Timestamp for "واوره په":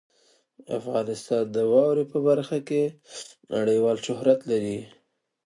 1.71-2.17